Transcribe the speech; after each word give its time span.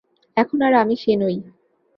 এখন 0.37 0.59
আর 0.61 0.73
আমি 0.73 0.95
সে 0.95 1.13
নই। 1.15 1.37